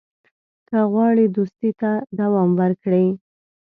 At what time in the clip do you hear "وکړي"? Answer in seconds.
2.59-3.07